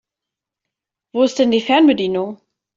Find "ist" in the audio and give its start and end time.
1.21-1.37